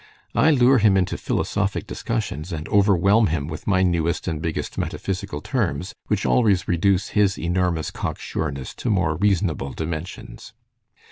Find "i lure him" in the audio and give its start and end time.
0.33-0.97